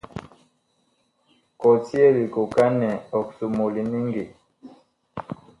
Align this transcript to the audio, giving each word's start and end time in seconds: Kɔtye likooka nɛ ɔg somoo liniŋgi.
Kɔtye 1.59 2.03
likooka 2.15 2.63
nɛ 2.79 2.89
ɔg 3.17 3.27
somoo 3.37 3.67
liniŋgi. 3.75 4.23